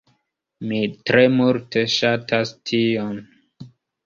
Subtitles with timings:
[0.71, 0.79] Mi
[1.09, 3.15] tre multe ŝatas tion.